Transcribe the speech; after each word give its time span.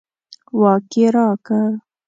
واک 0.59 0.91
یې 0.99 1.07
راکړ. 1.15 1.67